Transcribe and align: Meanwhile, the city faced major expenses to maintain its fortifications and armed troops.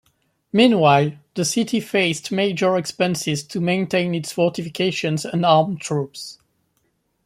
Meanwhile, 0.51 1.11
the 1.35 1.45
city 1.45 1.79
faced 1.79 2.31
major 2.31 2.75
expenses 2.75 3.43
to 3.43 3.61
maintain 3.61 4.15
its 4.15 4.31
fortifications 4.31 5.25
and 5.25 5.45
armed 5.45 5.79
troops. 5.79 6.39